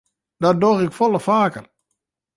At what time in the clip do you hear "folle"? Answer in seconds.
0.97-1.19